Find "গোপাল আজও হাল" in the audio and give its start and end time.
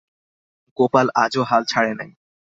0.77-1.63